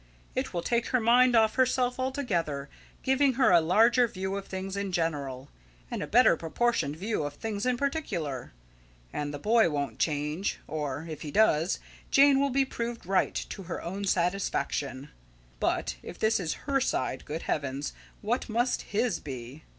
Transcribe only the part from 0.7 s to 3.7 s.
her mind off herself altogether, giving her a